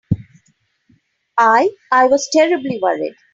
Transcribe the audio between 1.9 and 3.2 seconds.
was terribly worried.